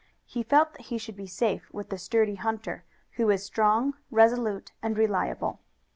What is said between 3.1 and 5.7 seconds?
who was strong, resolute and reliable.